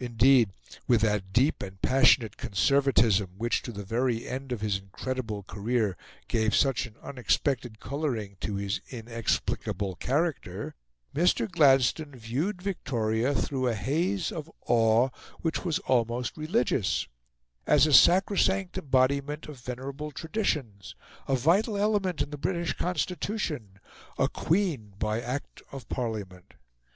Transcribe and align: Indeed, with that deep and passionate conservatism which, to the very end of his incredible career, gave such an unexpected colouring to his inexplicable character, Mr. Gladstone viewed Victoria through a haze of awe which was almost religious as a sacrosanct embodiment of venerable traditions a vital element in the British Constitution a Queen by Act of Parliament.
Indeed, 0.00 0.50
with 0.88 1.02
that 1.02 1.32
deep 1.32 1.62
and 1.62 1.80
passionate 1.80 2.36
conservatism 2.36 3.30
which, 3.36 3.62
to 3.62 3.70
the 3.70 3.84
very 3.84 4.26
end 4.26 4.50
of 4.50 4.60
his 4.60 4.76
incredible 4.76 5.44
career, 5.44 5.96
gave 6.26 6.52
such 6.56 6.84
an 6.86 6.96
unexpected 7.00 7.78
colouring 7.78 8.36
to 8.40 8.56
his 8.56 8.80
inexplicable 8.90 9.94
character, 9.94 10.74
Mr. 11.14 11.48
Gladstone 11.48 12.16
viewed 12.16 12.60
Victoria 12.60 13.32
through 13.32 13.68
a 13.68 13.74
haze 13.76 14.32
of 14.32 14.50
awe 14.66 15.10
which 15.42 15.64
was 15.64 15.78
almost 15.86 16.36
religious 16.36 17.06
as 17.64 17.86
a 17.86 17.92
sacrosanct 17.92 18.76
embodiment 18.76 19.46
of 19.46 19.60
venerable 19.60 20.10
traditions 20.10 20.96
a 21.28 21.36
vital 21.36 21.76
element 21.76 22.20
in 22.20 22.30
the 22.30 22.36
British 22.36 22.72
Constitution 22.72 23.78
a 24.18 24.28
Queen 24.28 24.94
by 24.98 25.20
Act 25.22 25.62
of 25.70 25.88
Parliament. 25.88 26.54